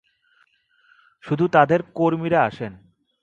[1.23, 2.73] শুধু তাঁদের কর্মীরা আসেন।